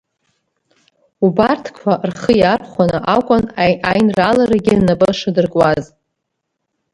[1.25, 3.43] Убарҭқәа рхы иархәаны акәын
[3.89, 5.83] аинрааларагьы нап шадыркуаз.